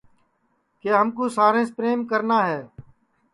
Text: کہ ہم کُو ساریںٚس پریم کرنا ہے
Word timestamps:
کہ 0.81 0.89
ہم 0.99 1.07
کُو 1.15 1.23
ساریںٚس 1.37 1.69
پریم 1.77 1.99
کرنا 2.11 2.37
ہے 2.47 2.61